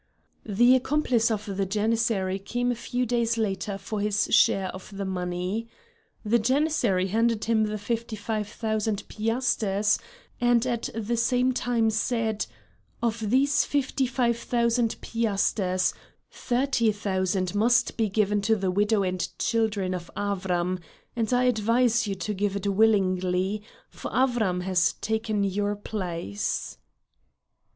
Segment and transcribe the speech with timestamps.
[0.47, 5.05] The accomplice of the Janissary came a few days later for his share of the
[5.05, 5.67] money.
[6.25, 9.99] The Janissary handed him the fifty five thousand piasters,
[10.39, 12.47] and at the same time said:
[13.03, 15.93] "Of these fifty five thousand piasters,
[16.31, 20.79] thirty thousand must be given to the widow and children of Avram,
[21.15, 26.79] and I advise you to give it willingly, for Avram has taken your place."